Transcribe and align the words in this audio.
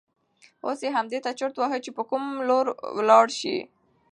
اوس 0.65 0.79
یې 0.85 0.89
همدې 0.97 1.19
ته 1.25 1.31
چرت 1.39 1.55
واهه 1.57 1.77
چې 1.85 1.91
په 1.97 2.03
کوم 2.09 2.23
لور 2.47 2.65
ولاړ 2.97 3.25
شي. 3.39 3.57